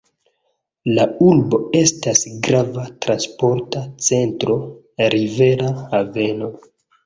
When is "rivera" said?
5.17-5.73